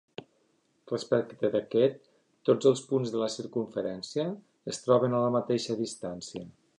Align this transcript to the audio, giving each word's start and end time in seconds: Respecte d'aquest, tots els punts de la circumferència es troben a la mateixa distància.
Respecte 0.91 1.51
d'aquest, 1.55 1.99
tots 2.49 2.69
els 2.71 2.81
punts 2.93 3.13
de 3.17 3.21
la 3.25 3.29
circumferència 3.35 4.25
es 4.73 4.83
troben 4.87 5.17
a 5.19 5.23
la 5.27 5.33
mateixa 5.37 5.81
distància. 5.87 6.47